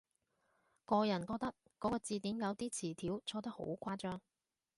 [0.85, 4.19] 個人覺得嗰個字典有啲詞條錯得好誇張